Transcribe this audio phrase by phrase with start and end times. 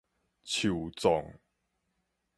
[0.43, 1.37] 樹葬